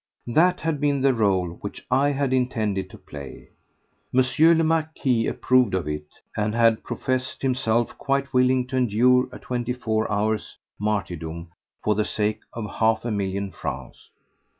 [0.25, 3.49] That had been the rôle which I had intended to play.
[4.11, 4.23] M.
[4.57, 9.73] le Marquis approved of it and had professed himself quite willing to endure a twenty
[9.73, 11.49] four hours' martyrdom
[11.83, 14.09] for the sake of half a million francs.